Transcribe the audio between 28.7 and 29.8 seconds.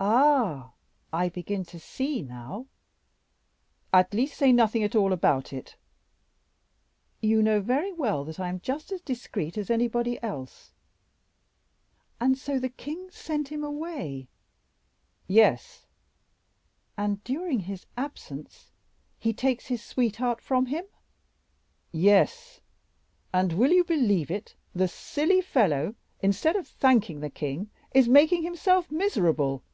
miserable."